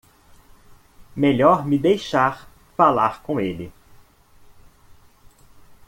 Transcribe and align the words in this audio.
Melhor 1.15 1.63
me 1.63 1.77
deixar 1.77 2.49
falar 2.75 3.21
com 3.21 3.39
ele. 3.39 3.71